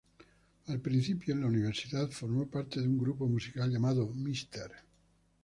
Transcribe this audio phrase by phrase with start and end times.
[0.69, 4.71] Al principio, en la universidad, formó parte de un grupo musical llamado “Mr.